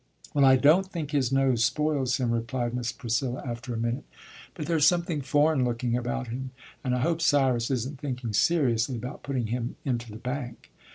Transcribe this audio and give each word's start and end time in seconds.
"Well, 0.33 0.45
I 0.45 0.55
don't 0.55 0.87
think 0.91 1.11
his 1.11 1.31
nose 1.31 1.63
spoils 1.63 2.17
him," 2.17 2.31
replied 2.31 2.73
Miss 2.73 2.91
Priscilla 2.91 3.43
after 3.45 3.71
a 3.71 3.77
minute, 3.77 4.05
"but 4.55 4.65
there's 4.65 4.83
something 4.87 5.21
foreign 5.21 5.63
looking 5.63 5.95
about 5.95 6.29
him, 6.29 6.49
and 6.83 6.95
I 6.95 7.01
hope 7.01 7.21
Cyrus 7.21 7.69
isn't 7.69 7.99
thinking 7.99 8.33
seriously 8.33 8.95
about 8.95 9.21
putting 9.21 9.45
him 9.53 9.75
into 9.85 10.09
the 10.11 10.17
bank." 10.17 10.71